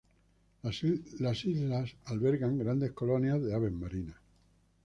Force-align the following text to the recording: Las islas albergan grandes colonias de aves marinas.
Las 1.19 1.43
islas 1.43 1.95
albergan 2.05 2.57
grandes 2.57 2.91
colonias 2.91 3.39
de 3.43 3.53
aves 3.53 3.71
marinas. 3.71 4.17